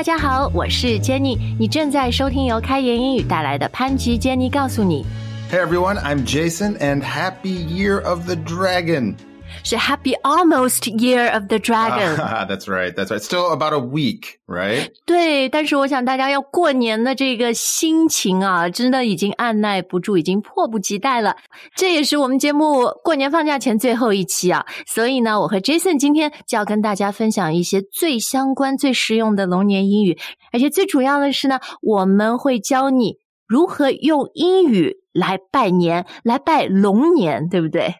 [0.00, 5.06] 大家好，我是 Jenny，你正在收听由开言英语带来的潘吉 Jenny 告诉你。
[5.50, 9.14] Hey everyone, I'm Jason, and Happy Year of the Dragon.
[9.63, 12.15] 是 Happy Almost Year of the Dragon。
[12.47, 13.21] that's right, that's right.
[13.21, 14.89] Still about a week, right?
[15.05, 21.35] 对，但是我想大家要过年的这个心情啊，真的已经按耐不住，已经迫不及待了。
[21.75, 30.17] 这也是我们节目过年放假前最后一期啊，所以呢，我和 Jason 今天就要跟大家分享一些最相关、最实用的龙年英语，
[30.51, 33.17] 而且最主要的是呢，我们会教你
[33.47, 37.95] 如何用英语来拜年，来拜龙年，对不对？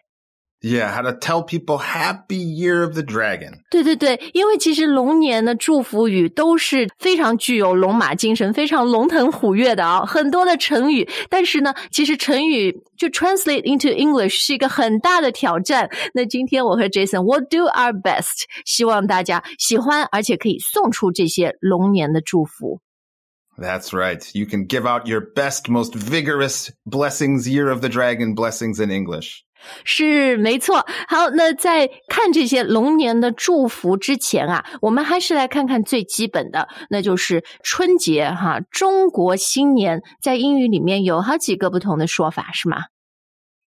[0.61, 3.59] Yeah, how to tell people Happy Year of the Dragon.
[3.69, 11.07] 对对对，因为其实龙年的祝福语都是非常具有龙马精神、非常龙腾虎跃的啊，很多的成语。
[11.29, 15.91] 但是呢，其实成语就 translate into English 是一个很大的挑战。
[16.15, 22.81] 那今天我和 Jason will do our best，希望大家喜欢，而且可以送出这些龙年的祝福。
[23.59, 24.27] That's right.
[24.33, 28.89] You can give out your best, most vigorous blessings, Year of the Dragon blessings in
[28.89, 29.43] English.
[29.84, 30.86] 是没错。
[31.08, 42.84] 好，那在看这些龙年的祝福之前啊，我们还是来看看最基本的，那就是春节哈，中国新年在英语里面有好几个不同的说法，是吗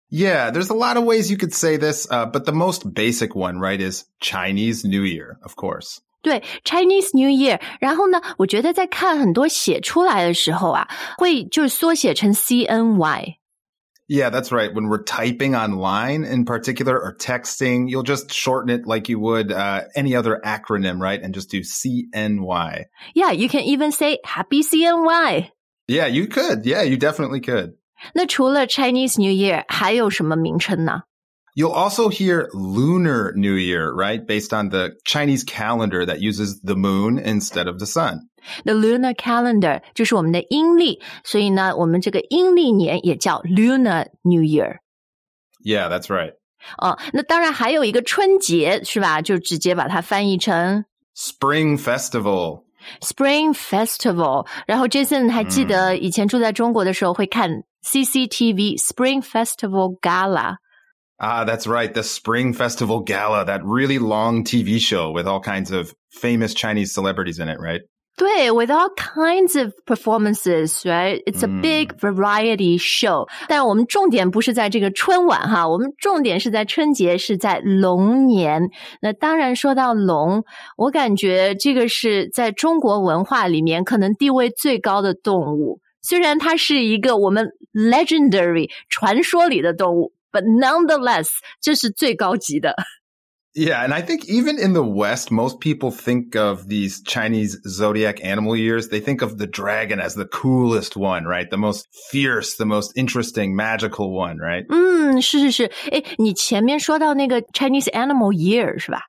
[0.10, 3.36] ？Yeah, there's a lot of ways you could say this, uh, but the most basic
[3.36, 5.98] one, right, is Chinese New Year, of course.
[6.22, 7.60] 对，Chinese New Year。
[7.80, 13.36] 然后呢，我觉得在看很多写出来的时候啊，会就是缩写成 CNY。
[14.09, 14.75] Yeah, that's right.
[14.75, 19.51] When we're typing online in particular or texting, you'll just shorten it like you would
[19.51, 21.23] uh, any other acronym, right?
[21.23, 22.85] And just do CNY.
[23.15, 25.51] Yeah, you can even say Happy CNY。
[25.89, 26.67] Yeah, you could.
[26.67, 27.75] Yeah, you definitely could.
[28.15, 31.03] 那除了 Chinese New Year，还有什么名称呢？
[31.57, 34.27] You'll also hear Lunar New Year, right?
[34.27, 38.31] Based on the Chinese calendar that uses the moon instead of the sun.
[38.65, 44.79] The lunar calendar 就是我们的阴历，所以呢，我们这个阴历年也叫 Lunar New Year。
[45.63, 46.33] Yeah, that's right.
[46.79, 49.21] 哦，那当然还有一个春节是吧？
[49.21, 52.65] 就直接把它翻译成 Spring Festival.
[53.01, 54.47] Spring Festival。
[54.67, 60.57] 然后 Jason 还记得以前住在中国的时候会看 CCTV Spring Festival Gala。
[61.19, 61.95] Ah, that's right.
[61.95, 66.93] The Spring Festival Gala, that really long TV show with all kinds of famous Chinese
[66.93, 67.81] celebrities in it, right?
[68.19, 71.23] 对，with all kinds of performances, right?
[71.27, 73.27] It's a big variety show.
[73.49, 78.69] 但我们重点不是在这个春晚哈，我们重点是在春节，是在龙年。
[79.01, 80.45] 那当然说到龙，
[80.77, 85.81] 我感觉这个是在中国文化里面可能地位最高的动物。
[86.03, 91.29] 虽然它是一个我们 legendary 传说里的动物 ，but nonetheless
[91.61, 92.75] 这是最高级的。
[93.55, 98.25] Yeah, and I think even in the West, most people think of these Chinese zodiac
[98.25, 98.89] animal years.
[98.89, 101.51] They think of the dragon as the coolest one, right?
[101.51, 104.65] The most fierce, the most interesting, magical one, right?
[104.71, 109.03] 嗯，是是是，诶，你前面说到那个 Chinese Animal Year 是吧？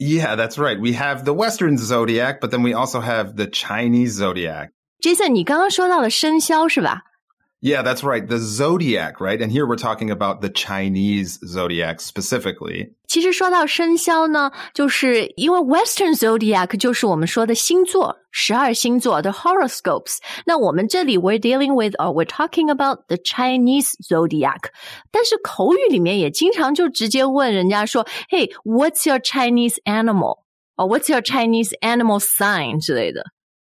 [0.00, 0.80] Yeah, that's right.
[0.80, 4.70] We have the Western zodiac, but then we also have the Chinese zodiac.
[5.00, 7.02] Jason，你刚刚说到了生肖是吧？
[7.60, 8.28] Yeah, that's right.
[8.28, 9.40] The zodiac, right?
[9.40, 12.92] And here we're talking about the Chinese zodiac specifically.
[13.06, 20.18] 其实说到生肖呢，就是因为 Western Zodiac 就是我们说的星座，十二星座的 horoscopes。
[20.44, 24.70] 那我们这里 we're dealing with or we're talking about the Chinese Zodiac。
[25.10, 30.44] 但是口语里面也经常就直接问人家说，Hey, what's your Chinese animal?
[30.76, 33.24] or what's your Chinese animal sign 之类的。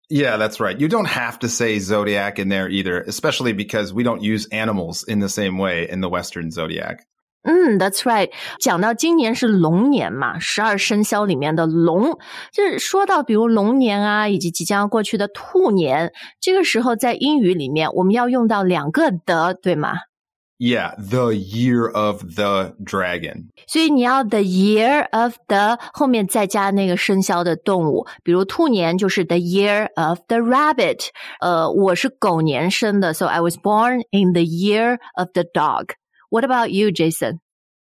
[0.09, 0.77] Yeah, that's right.
[0.77, 5.03] You don't have to say zodiac in there either, especially because we don't use animals
[5.07, 6.99] in the same way in the Western zodiac.
[7.45, 8.29] 嗯，That's right。
[8.59, 12.17] 讲到今年是龙年嘛，十二生肖里面的龙，
[12.53, 19.93] 就是说到比如龙年啊，以及即将要过去的兔年，这个时候在英语里面我们要用到两个的，对吗？
[20.59, 23.49] Yeah, the year of the dragon.
[23.67, 31.07] 所以你要 the year of the 后面再加那个生肖的动物，比如兔年就是 the year of the rabbit。
[31.41, 37.39] 呃，我是狗年生的，so I was born in the year of the dog。What about you, Jason？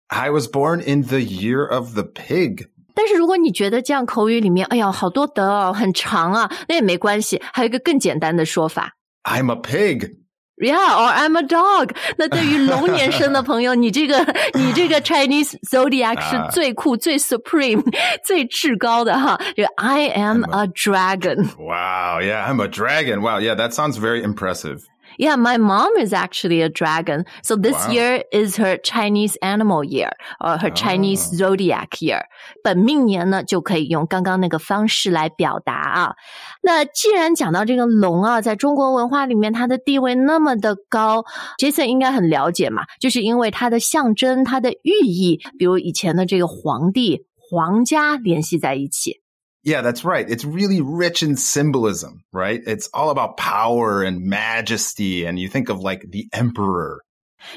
[0.08, 2.68] I was born in the year of the pig.
[2.96, 8.98] 但是如果你觉得这样口语里面，哎呀，好多的哦，很长啊，那也没关系，还有一个更简单的说法。
[9.24, 10.18] I'm a pig.
[10.58, 11.96] Yeah, or I'm a dog。
[12.18, 14.24] 那对于龙年生的朋友，你这个
[14.54, 17.82] 你这个 Chinese zodiac 是最酷、最 supreme、
[18.24, 19.40] 最至高的哈。
[19.58, 21.50] 就 I am a dragon。
[21.58, 22.22] Wow.
[22.22, 23.22] Yeah, I'm a dragon.
[23.22, 23.40] Wow.
[23.40, 24.82] Yeah, that sounds very impressive.
[25.20, 27.26] Yeah, my mom is actually a dragon.
[27.44, 27.92] So this Wow.
[27.92, 32.22] year is her Chinese animal year or her Chinese zodiac year.
[32.64, 36.16] 本命年呢，就可以用刚刚那个方式来表达啊。
[36.64, 41.26] 那既然讲到这个龙啊，在中国文化里面它的地位那么的高，
[41.58, 49.18] Jason 应该很了解嘛，就是因为它的象征、它的寓意，比如以前的这个皇帝、皇家联系在一起。
[49.66, 50.28] Yeah, that's right.
[50.28, 52.62] It's really rich in symbolism, right?
[52.66, 55.26] It's all about power and majesty.
[55.26, 57.02] And you think of like the emperor.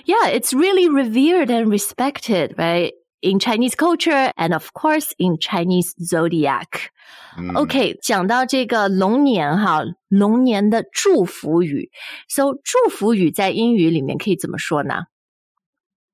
[0.04, 2.92] Yeah, it's really revered and respected, right?
[3.22, 6.90] In Chinese culture and of course in Chinese zodiac.
[7.38, 7.56] Mm.
[7.56, 11.90] OK，讲到这个龙年哈，龙年的祝福语，
[12.28, 15.04] so 祝福语在英语里面可以怎么说呢？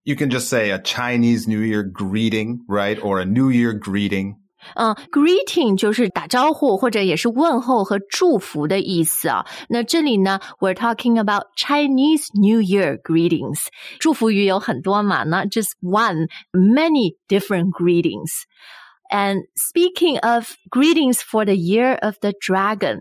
[0.05, 2.99] You can just say a Chinese New Year greeting, right?
[3.01, 4.37] Or a New Year greeting.
[4.75, 9.47] 嗯，greeting 就是打招呼或者也是问候和祝福的意思啊。
[9.71, 13.69] 那这里呢，we're talking about Chinese New Year greetings。
[13.99, 18.31] 祝福语有很多嘛，not just one, many different greetings.
[19.11, 23.01] And speaking of greetings for the year of the dragon，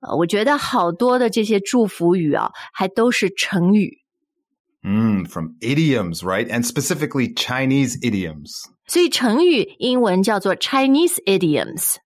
[0.00, 3.99] 呃，我觉得好多的这些祝福语啊，还都是成语。
[4.84, 6.48] Mm, from idioms, right?
[6.48, 8.52] And specifically Chinese idioms.
[8.86, 11.96] 所以成语英文叫做 Chinese idioms。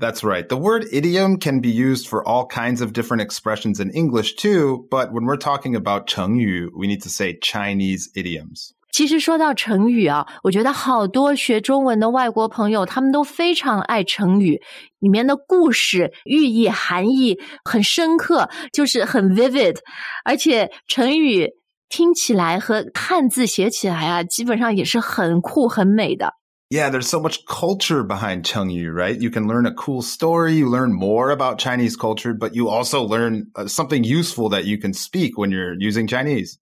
[0.00, 0.48] That's right.
[0.48, 4.88] The word idiom can be used for all kinds of different expressions in English too,
[4.90, 8.72] but when we're talking about 成语, we need to say Chinese idioms.
[8.90, 14.60] 其实说到成语啊，我觉得好多学中文的外国朋友，他们都非常爱成语，
[14.98, 19.76] 里面的故事、寓意、含义很深刻，就是很 vivid，
[20.24, 21.50] 而且成语
[21.88, 26.34] 听起来和汉字写起来啊，基本上也是很酷、很美的。
[26.70, 29.20] Yeah, there's so much culture behind 成语, right?
[29.20, 33.06] You can learn a cool story, you learn more about Chinese culture, but you also
[33.06, 36.54] learn uh, something useful that you can speak when you're using Chinese.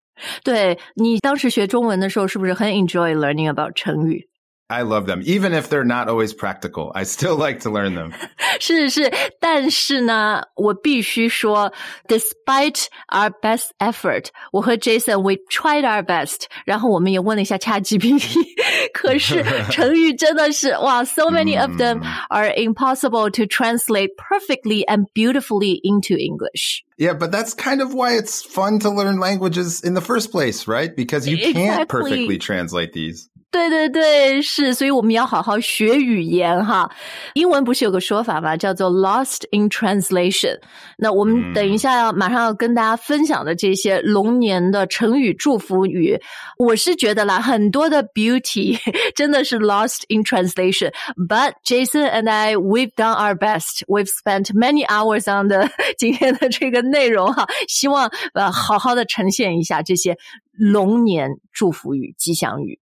[0.43, 4.26] 对你当时学中文的时候，是不是很 enjoy learning about 成语？
[4.69, 5.21] I love them.
[5.23, 8.11] Even if they're not always practical, I still like to learn them.
[8.59, 11.71] 是是，但是呢，我必须说，
[12.07, 18.35] despite our best effort，我和 Jason we tried our best，然 后我们也问了一下 ChatGPT，
[18.93, 26.83] 可是成语真的是哇，so many of them are impossible to translate perfectly and beautifully into English。
[26.97, 30.67] Yeah, but that's kind of why it's fun to learn languages in the first place,
[30.67, 30.95] right?
[30.95, 31.85] Because you can't Exactly.
[31.85, 33.29] perfectly translate these.
[33.50, 36.90] 对对对，是，所以我们要好好学语言哈。
[37.32, 38.54] 英文不是有个说法吗？
[38.58, 40.58] 叫做 “lost in translation”。
[40.98, 46.20] 那我们等一下要马上要跟大家分享的这些龙年的成语祝福语，
[46.58, 48.78] 我是觉得啦，很多的 beauty
[49.16, 50.92] 真的是 lost in translation。
[51.16, 53.82] But Jason and I, we've done our best.
[53.88, 60.18] We've spent many hours on the 今天的这个内容哈，希望呃好好的呈现一下这些
[60.52, 62.78] 龙年祝福语、吉祥语。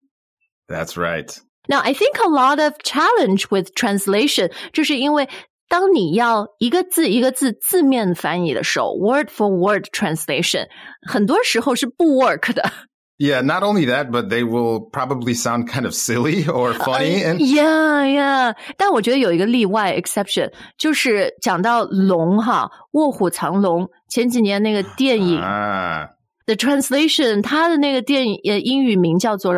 [0.71, 1.31] That's right.
[1.69, 5.29] Now, I think a lot of challenge with translation，就是因为
[5.69, 10.69] 当你要一个字一个字字面翻译的时候，word for word translation，
[11.09, 12.71] 很多时候是不 work 的。
[13.19, 17.25] Yeah, not only that, but they will probably sound kind of silly or funny.
[17.25, 18.55] And Yeah, yeah.
[18.77, 26.11] 但我觉得有一个例外 exception，就是讲到龙哈，卧虎藏龙，前几年那个电影 ah,
[26.45, 29.55] The Translation，它的那个电影呃英语名叫做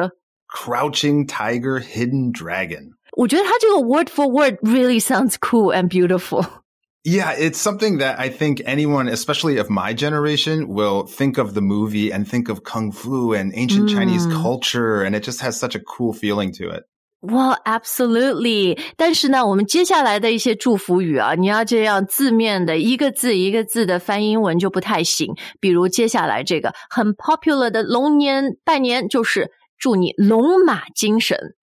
[0.53, 2.93] crouching tiger, hidden dragon.
[3.17, 6.47] 我觉得它这个 word for word really sounds cool and beautiful.
[7.05, 11.63] Yeah, it's something that I think anyone, especially of my generation, will think of the
[11.63, 14.43] movie and think of kung fu and ancient Chinese Mm.
[14.43, 16.85] culture, and it just has such a cool feeling to it.
[17.21, 18.79] Well, absolutely.
[18.97, 25.35] 但是呢，我们接下来的一些祝福语啊，你要这样字面的一个字一个字的翻英文就不太行。
[25.61, 31.55] 比如接下来这个很 popular 的龙年拜年，就是 祝你龙马精神。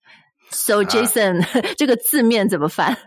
[0.51, 1.45] So Jason，、
[1.77, 2.97] 这个字面怎么翻？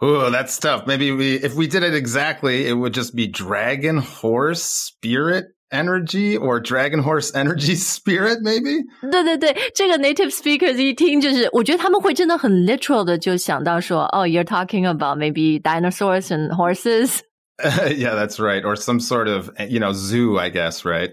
[0.00, 0.86] Oh, that's tough.
[0.86, 6.36] Maybe we, if we did it exactly, it would just be dragon horse spirit energy
[6.36, 8.84] or dragon horse energy spirit, maybe?
[9.10, 16.50] 对对对，这个 native speakers 一听就是，我觉得他们会真的很 literal 的就想到说，哦、y o u r e talking about maybe dinosaurs and
[16.50, 17.20] horses。
[17.62, 18.64] yeah, that's right.
[18.64, 21.12] Or some sort of, you know, zoo, I guess, right?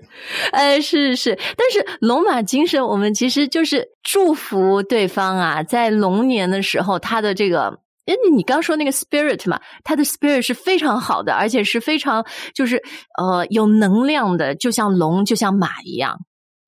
[0.52, 7.80] 哎，是是，但是龙马精神，我们其实就是祝福对方啊，在龙年的时候，他的这个。
[8.06, 12.82] 因为你刚说那个 spirit 嘛，他的 spirit 是非常好的，而且是非常就是
[13.18, 16.18] 呃有能量的，就像龙，就像马一样。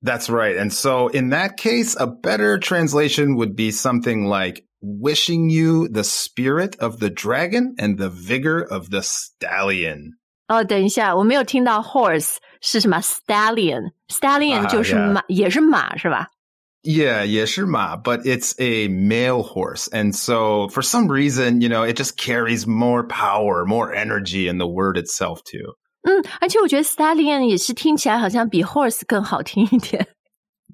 [0.00, 0.56] That's right.
[0.56, 6.02] And so in that case, a better translation would be something like wishing you the
[6.02, 10.12] spirit of the dragon and the vigor of the stallion.
[10.48, 16.28] 哦，等一下，我没有听到 horse 是什么 stallion，stallion 就是马，也是马是吧？
[16.82, 19.88] Yeah, 也是马, but it's a male horse.
[19.88, 24.58] And so for some reason, you know, it just carries more power, more energy in
[24.58, 25.78] the word itself too.
[26.02, 30.06] 嗯，而且我觉得 stallion 也是听起来好像比 horse 更好听一点。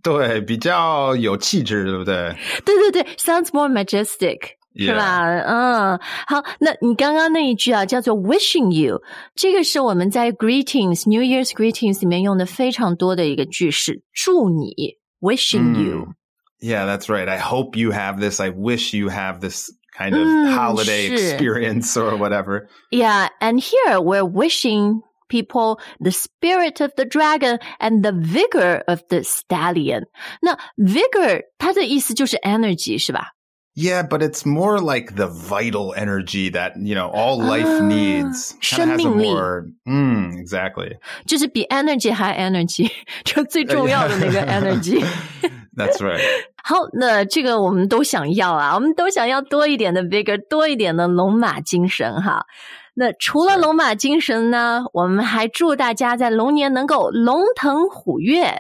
[0.05, 2.35] 对，比较有气质，对不对？
[2.65, 4.39] 对对对，sounds more majestic，
[4.77, 5.21] 是吧？
[5.47, 9.03] 嗯，好，那你刚刚那一句啊，叫做 wishing you，
[9.35, 14.99] 这个是我们在 greetings New Year's greetings 里面用的非常多的一个句式，祝你。
[15.23, 15.85] wishing mm.
[15.85, 16.15] you.
[16.62, 17.29] Yeah, that's right.
[17.29, 18.41] I hope you have this.
[18.41, 22.69] I wish you have this kind of mm, holiday experience or whatever.
[22.91, 29.01] Yeah, and here we're wishing people the spirit of the dragon and the vigor of
[29.10, 29.65] the stallion.
[29.65, 30.03] stallion。
[30.41, 33.32] 那 vigor 它的意思就是 energy 是吧
[33.75, 38.53] ？Yeah, but it's more like the vital energy that, you know, all life needs.
[38.53, 38.55] needs.
[38.62, 39.34] 生命力.
[39.34, 40.98] More, mm, exactly.
[41.25, 42.89] 就是比 energy energy,
[44.46, 45.03] energy.
[45.75, 46.22] That's right.
[46.63, 52.46] 好，那这个我们都想要啊，我们都想要多一点的 vigor，多一点的龙马精神哈。
[52.96, 58.56] 那除了龙马精神呢，我们还祝大家在龙年能够龙腾虎跃。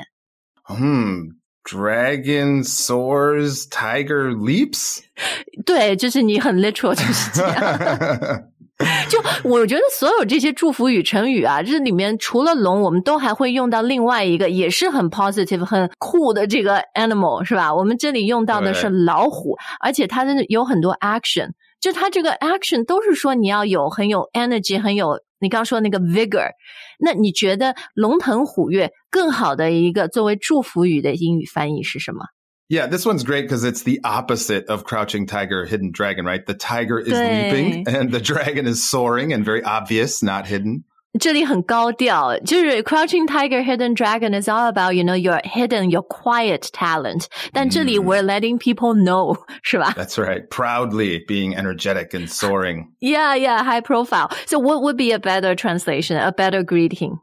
[0.69, 1.37] 嗯。
[1.67, 4.99] Dragon soars, tiger leaps。
[5.65, 8.43] 对，就是你很 literal，就是这样。
[9.09, 17.73] 就我觉得所有这些祝福语成语啊，这里面除了龙，我们都还会用到另外一个也是很 positive、很酷的这个 animal，是吧？
[17.73, 21.49] 我们这里用到的是老虎，而且它的有很多 action，
[21.84, 25.20] 就它这个 action 都是说你要有很有 energy，很有。
[25.42, 26.50] 你刚说那个 vigor，
[26.98, 32.26] 那你觉得龙腾虎跃更好的一个作为祝福语的英语翻译是什么？
[32.68, 36.44] Yeah, this one's great because it's the opposite of crouching tiger, hidden dragon, right?
[36.44, 40.84] The tiger is leaping and the dragon is soaring and very obvious, not hidden.
[41.18, 47.24] 这里很高调，就是 Crouching Tiger, Hidden Dragon is all about you know your hidden, your quiet talent.
[47.52, 49.92] 但这里 we're letting people know，是吧？
[49.96, 50.48] That's right.
[50.48, 52.92] Proudly being energetic and soaring.
[53.00, 54.30] Yeah, yeah, high profile.
[54.46, 57.18] So what would be a better translation, a better greeting?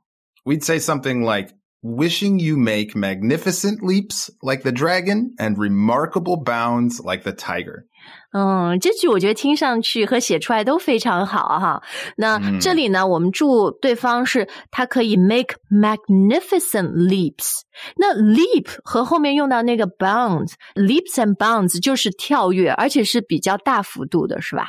[0.46, 1.52] We'd say something like
[1.84, 7.86] wishing you make magnificent leaps like the dragon and remarkable bounds like the tiger.
[8.34, 11.82] 嗯，这句我觉得听上去和写出来都非常好哈。
[12.18, 17.62] 那这里呢，我们祝对方是他可以 make magnificent leaps。
[17.98, 24.68] 那 leap 和后面用到那个 bounds，leaps and bounds 就是跳跃，而且是比较大幅度的，是吧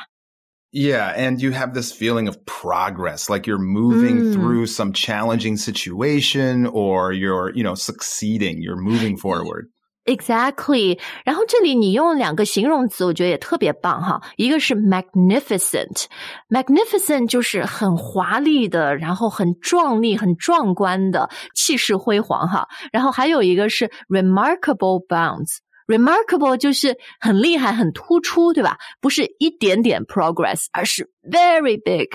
[0.73, 4.33] ？Yeah, and you have this feeling of progress, like you're moving mm.
[4.33, 9.71] through some challenging situation or you're, you know, succeeding, you're moving forward.
[10.05, 14.21] Exactly，然后这里你用两个形容词，我觉得也特别棒哈。
[14.37, 22.67] 一个是 magnificent，magnificent 就是很华丽的，然后很壮丽、很壮观的，气势辉煌哈。
[22.91, 25.59] 然后还有一个是 remarkable bounds。
[25.87, 28.77] remarkable 就是很厉害、很突出，对吧？
[29.01, 32.09] 不是一点点 progress，而是 very big。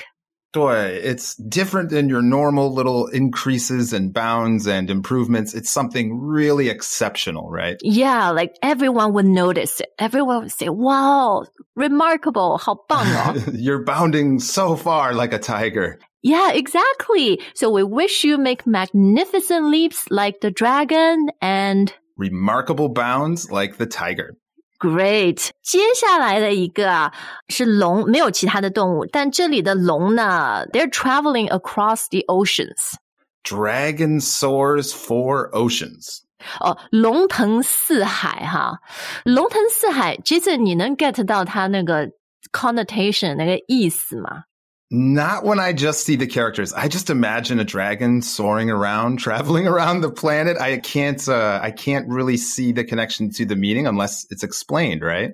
[0.52, 5.52] 对，it's different than your normal little increases and bounds and improvements.
[5.52, 7.76] It's something really exceptional, right?
[7.82, 9.88] Yeah, like everyone would notice it.
[9.98, 12.56] Everyone would say, "Wow, remarkable!
[12.56, 15.98] 好棒哦!" You're bounding so far like a tiger.
[16.22, 17.40] Yeah, exactly.
[17.56, 23.86] So we wish you make magnificent leaps like the dragon and remarkable bounds like the
[23.86, 24.36] tiger.
[24.78, 27.12] Great，接下来的一个啊
[27.48, 32.94] 是龙，没有其他的动物，但这里的龙呢，they're traveling across the oceans.
[33.42, 36.20] Dragon soars four oceans.
[36.60, 38.80] 哦，龙腾四海哈，
[39.24, 42.10] 龙腾四海，Jason，你能 get 到它那个
[42.52, 44.44] connotation 那个意思吗
[44.90, 46.72] ？not when I just see the characters.
[46.72, 50.56] I just imagine a dragon soaring around, traveling around the planet.
[50.60, 55.02] I can't, uh, I can't really see the connection to the meaning unless it's explained,
[55.02, 55.32] right?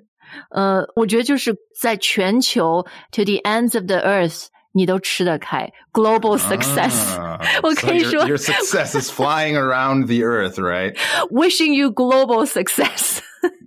[0.49, 9.57] 呃，我觉得就是在全球 to the ends of the earth，你都吃得开，global success。Ah, 我 可以说 your, your success is flying
[9.57, 10.95] around the earth, right?
[11.29, 13.19] Wishing you global success.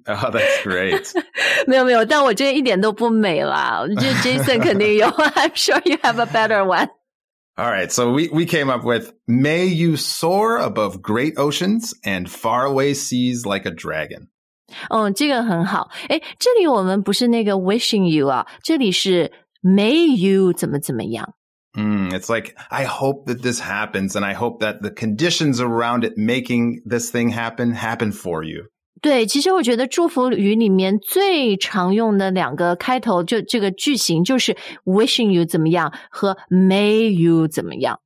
[0.09, 1.11] Oh, that's great.
[1.67, 3.81] 没有没有，但我觉得一点都不美啦。
[3.81, 5.07] 我觉得 Jason 肯定有。
[5.09, 6.89] I'm sure you have a better one.
[7.57, 12.29] All right, so we, we came up with May you soar above great oceans and
[12.29, 14.29] faraway seas like a dragon.
[14.91, 15.89] 哦，这个很好。
[16.09, 19.31] 哎，这里我们不是那个 wishing you 啊，这里是
[19.63, 21.35] May you 怎么怎么样。
[21.77, 26.17] Mm, it's like, I hope that this happens and I hope that the conditions around it
[26.17, 28.67] making this thing happen happen for you.
[29.01, 38.01] 对，其实我觉得祝福语里面最常用的两个开头，就这个句型就是 wishing you 怎么样和 may you 怎么样。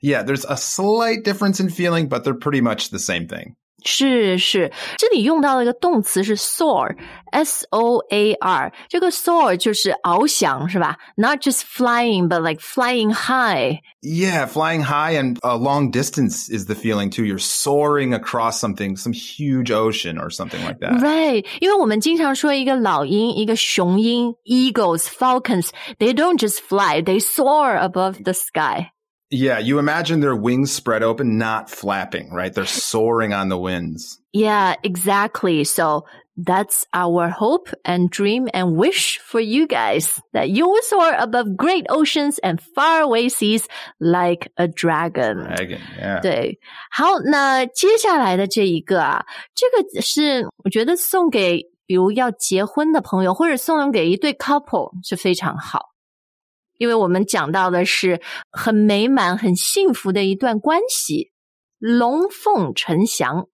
[0.00, 3.54] Yeah, there's a slight difference in feeling, but they're pretty much the same thing.
[3.86, 10.98] 是是，这里用到了一个动词是 soar，s o a r，这个 soar 就是翱翔，是吧？
[11.16, 13.80] Not just flying, but like flying high。
[14.00, 17.24] Yeah, flying high and a long distance is the feeling too.
[17.24, 21.00] You're soaring across something, some huge ocean or something like that.
[21.00, 28.92] Right，因为我们经常说一个老鹰，一个雄鹰，eagles, falcons, they don't just fly, they soar above the sky.
[29.30, 32.52] Yeah, you imagine their wings spread open, not flapping, right?
[32.52, 34.20] They're soaring on the winds.
[34.34, 35.64] Yeah, exactly.
[35.64, 36.04] So
[36.36, 41.56] that's our hope and dream and wish for you guys that you will soar above
[41.56, 43.66] great oceans and faraway seas
[44.00, 45.44] like a dragon.
[45.44, 46.20] Dragon, yeah.
[46.20, 46.58] 对，
[46.90, 55.80] 好，那接下来的这一个啊，这个是我觉得送给比如要结婚的朋友，或者送给一对 couple 是非常好，
[56.77, 61.31] 因为我们讲到的是很美满、很幸福的一段关系，
[61.79, 63.47] 龙凤呈祥。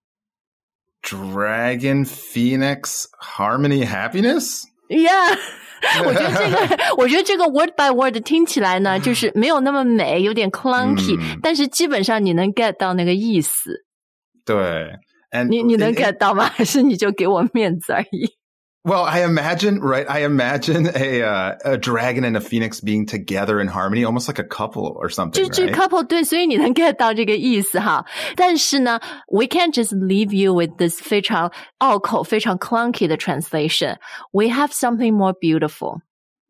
[1.01, 4.63] Dragon, Phoenix, Harmony, Happiness?
[4.87, 5.37] Yeah，
[6.05, 13.85] 我觉得这个，我觉得这个 word by word 听起来呢，就是没有那么美，有点 clunky，、嗯但是基本上你能 get 到那个意思。
[14.45, 14.91] 对.
[15.31, 16.45] And 你你能 get 到吗？
[16.53, 18.29] 还是你就给我面子而已？
[18.84, 20.06] Well, I imagine, right?
[20.08, 24.38] I imagine a uh, a dragon and a phoenix being together in harmony, almost like
[24.38, 25.74] a couple or 就 something, 这 right?
[25.74, 28.06] couple 对，所以你能 get 到这个意思哈。
[28.34, 28.98] 但是呢，
[29.30, 33.96] we can't just leave you with this 非常拗口、非常 clunky 的 translation.
[34.32, 36.00] We have something more beautiful.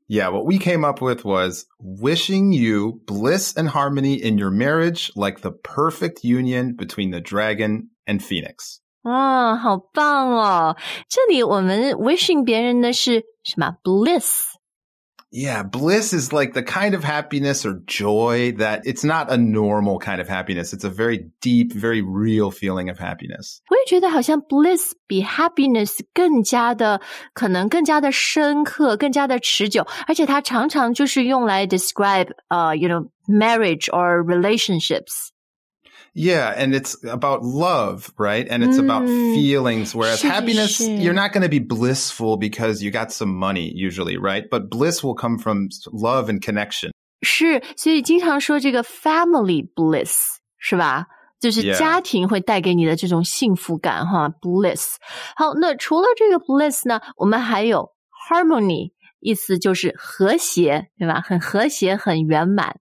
[0.06, 5.10] Yeah, what we came up with was wishing you bliss and harmony in your marriage,
[5.16, 8.80] like the perfect union between the dragon and phoenix.
[9.02, 10.76] 哇，好棒哦！
[11.08, 13.76] 这里我们 wishing 别人的是什么？
[13.82, 14.44] bliss。
[15.30, 19.98] Yeah, bliss is like the kind of happiness or joy that it's not a normal
[19.98, 20.72] kind of happiness.
[20.72, 23.58] It's a very deep, very real feeling of happiness.
[23.68, 27.02] 我也觉得好像 bliss 比 happiness 更加的
[27.34, 35.28] 可能更加的深刻，更加的持久，而且它常常就是用来 describe 呃、y o u know marriage or relationships。
[36.14, 38.46] Yeah, and it's about love, right?
[38.48, 39.34] And it's about Mm.
[39.34, 39.94] feelings.
[39.94, 40.84] Whereas 是， happiness, 是。
[40.98, 44.48] you're not going to be blissful because you got some money usually, right?
[44.50, 46.90] But bliss will come from love and connection.
[47.22, 51.06] 是，所以经常说这个 family bliss 是吧？
[51.40, 51.78] 就是 Yeah.
[51.78, 54.96] 家庭会带给你的这种幸福感哈，bliss。
[55.36, 57.90] 好，那除了这个 bliss 呢，我们还有
[58.28, 61.20] harmony，意思就是和谐，对吧？
[61.20, 62.80] 很和谐，很圆满。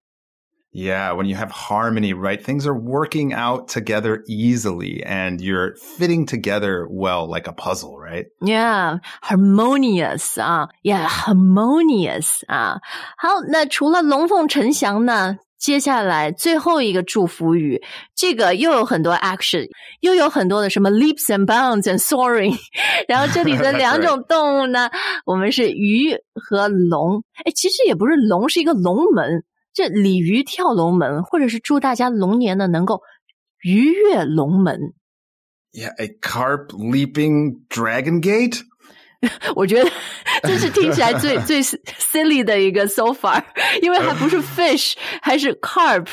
[0.72, 2.40] Yeah, when you have harmony, right?
[2.40, 8.26] Things are working out together easily and you're fitting together well like a puzzle, right?
[8.42, 12.80] Yeah, harmonious 啊，Yeah, harmonious 啊。
[13.16, 15.38] 好，那除了龙凤呈祥呢？
[15.58, 17.82] 接下来最后一个祝福语，
[18.14, 19.66] 这个又有很多 action，
[20.00, 22.56] 又有很多的什么 leaps and bounds and soaring。
[23.08, 24.88] 然后这里的 That's 两种动物呢，
[25.24, 27.24] 我们是鱼和龙。
[27.44, 29.42] 哎，其实也不是龙，是一个龙门。
[29.73, 33.01] 这鲤鱼跳龙门，或者是祝大家龙年呢能够
[33.61, 34.93] 鱼跃龙门。
[35.71, 38.61] Yeah, a carp leaping dragon gate?
[39.55, 39.89] 我觉得
[40.43, 43.41] 这是听起来最 最 silly 的一个 so far，
[43.81, 46.07] 因为还不是 fish，还是 carp。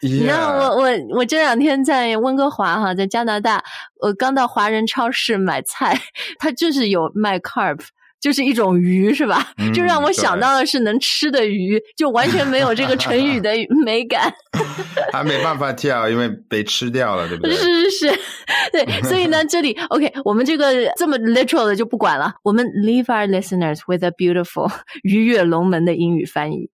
[0.00, 0.56] 你知道 Yeah.
[0.56, 3.62] 我我我这两天在温哥华哈，在加拿大，
[4.00, 6.00] 我刚到华人超市买菜，
[6.38, 7.80] 它就是有卖 carp。
[8.22, 9.52] 就是一种鱼是吧？
[9.58, 13.50] 嗯就让我想到的是能吃的鱼，就完全没有这个成语的
[13.84, 14.32] 美感。
[15.12, 17.54] 还没办法跳，因为被吃掉了，对不对？
[17.54, 18.20] 是是是，
[18.70, 24.70] 对，所以呢，这里 OK，我们这个这么 literal 的就不管了，我们 leave our listeners with a beautiful
[25.02, 26.70] 鱼跃龙门的英语翻译。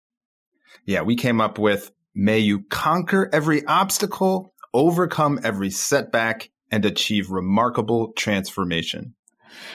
[0.86, 7.30] Yeah, we came up with may you conquer every obstacle, overcome every setback, and achieve
[7.30, 9.14] remarkable transformation.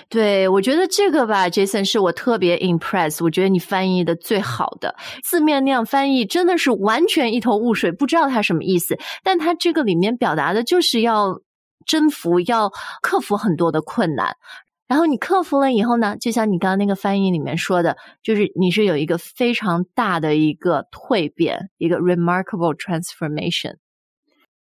[0.08, 8.98] 对，我觉得这个吧，Jason 是我特别 impress，我觉得你翻译的最好的，字面那样翻译真的是完全一头雾水，不知道它什么意思。
[9.22, 11.40] 但它这个里面表达的就是要
[11.86, 12.70] 征服，要
[13.02, 14.36] 克服很多的困难。
[14.86, 23.74] 然后你克服了以后呢，就像你刚刚那个翻译里面说的，就是你是有一个非常大的一个蜕变，一个 remarkable transformation。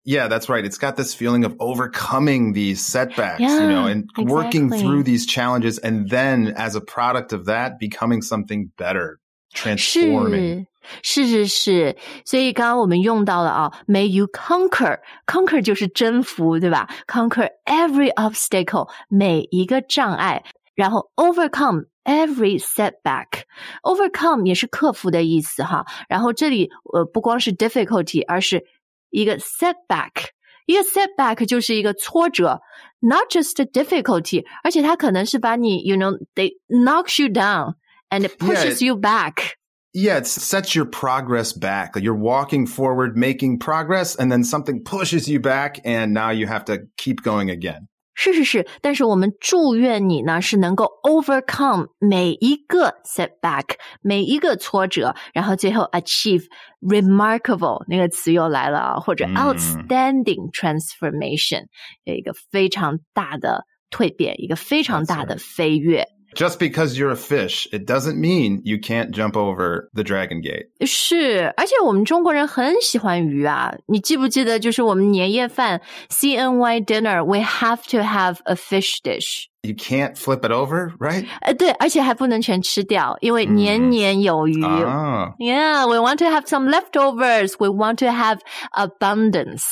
[0.04, 0.64] Yeah, that's right.
[0.64, 4.82] It's got this feeling of overcoming these setbacks, you know, Yeah, and working exactly.
[4.82, 5.80] through these challenges.
[5.80, 9.20] And then as a product of that, becoming something better.
[9.56, 10.68] transforming.
[11.02, 16.88] 是是是，所以刚刚我们用到了啊，May you conquer，conquer 就是征服，对吧？
[17.08, 20.44] Conquer every obstacle，每一个障碍，
[20.76, 25.86] 然后 overcome every setback，overcome 也是克服的意思哈。
[26.08, 28.64] 然后这里呃不光是 difficulty，而是
[29.10, 30.30] 一个 setback，
[30.66, 32.62] 一个 setback 就是一个挫折，
[33.00, 37.76] not just a difficulty，而且它可能是把你，you know，they knocks you down
[38.10, 38.86] and it pushes Yeah.
[38.88, 39.56] you back。
[39.94, 41.96] Yeah, it sets your progress back.
[41.96, 46.48] Like you're walking forward, making progress, and then something pushes you back, and now you
[46.48, 47.88] have to keep going again.
[48.23, 56.45] 是是是，但是我们祝愿你呢是能够 overcome 每一个 setback，每一个挫折，然后最后 achieve
[56.83, 61.63] remarkable 那个词又来了啊，或者嗯 outstanding transformation，
[62.05, 66.05] 有一个非常大的蜕变，一个非常大的飞跃。
[66.36, 70.66] Just because you're a fish, it doesn't mean you can't jump over the Dragon Gate.
[70.86, 73.74] 是，而且我们中国人很喜欢鱼啊！
[73.88, 79.46] 你记不记得，就是我们年夜饭 CNY dinner，we have to have a fish dish。
[79.62, 81.26] You can't flip it over, right?
[81.40, 84.62] 呃，对，而且还不能全吃掉，因为嗯年年有余。
[84.62, 87.54] Ah, Yeah, we want to have some leftovers.
[87.58, 88.40] We want to have
[88.74, 89.64] abundance.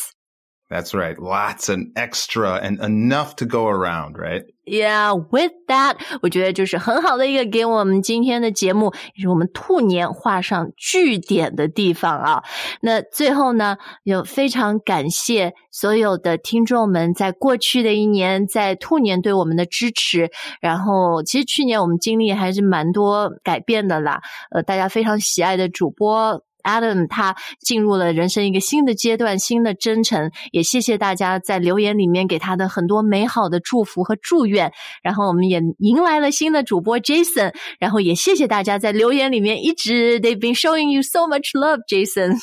[0.69, 1.19] that's right.
[1.19, 4.43] Lots and extra and enough to go around, right?
[4.65, 12.43] Yeah, with that，我觉得就是很好的一个给我们今天的节目，也是我们兔年画上句点的地方啊。
[12.81, 20.31] 那最后呢，有非常感谢所有的听众们在过去的一年在兔年对我们的支持。
[20.61, 24.21] 然后，其实去年我们经历还是蛮多改变的啦。
[24.49, 26.41] 呃，大家非常喜爱的主播。
[26.68, 34.70] Adam 他进入了人生一个新的阶段，新的征程，也谢谢大家在留言里面给他的很多美好的祝福和祝愿。
[35.02, 42.38] 然后我们也迎来了新的主播 Jason，然后也谢谢大家在留言里面一直 They've been showing you so much love, Jason。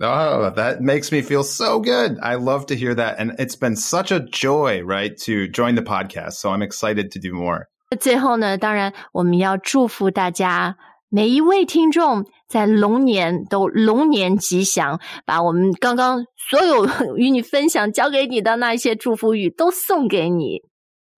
[0.00, 2.18] Oh, that makes me feel so good.
[2.20, 3.16] I love to hear that.
[3.18, 6.32] And it's been such a joy, right, to join the podcast.
[6.32, 7.66] So I'm excited to do more.
[8.00, 10.76] 最后呢，当然我们要祝福大家。
[11.10, 20.61] 每一位听众在龙年都龙年吉祥，把我们刚刚所有与你分享、教给你的那些祝福语都送给你。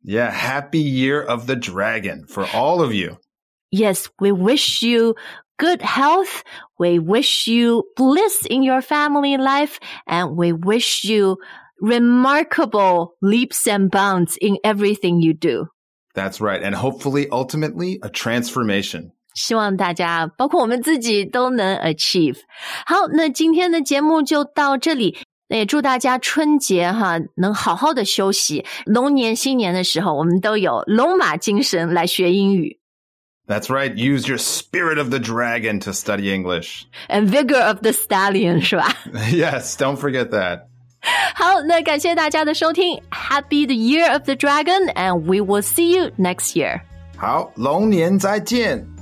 [0.03, 3.17] Yeah, happy year of the dragon for all of you.
[3.71, 5.15] Yes, we wish you
[5.57, 6.43] good health.
[6.77, 11.37] We wish you bliss in your family life and we wish you
[11.81, 15.65] remarkable leaps and bounds in everything you do.
[16.13, 16.61] That's right.
[16.61, 19.11] And hopefully, ultimately, a transformation.
[19.40, 22.36] 希望大家，包括我们自己，都能 achieve。
[22.84, 25.16] 好，那今天的节目就到这里。
[25.48, 28.64] 那也祝大家春节哈能好好的休息。
[28.86, 32.78] 龙年新年的时候，我们都有龙马精神来学英语
[33.48, 33.94] That's right.
[33.94, 38.94] Use your spirit of the dragon to study English.，and vigor of the stallion 是吧
[39.32, 40.60] ？yes, don't forget that.
[41.34, 46.80] 好，那感谢大家的收听，Happy the Year of the Dragon，and we will see you next year。
[47.16, 48.99] 好，龙年再见。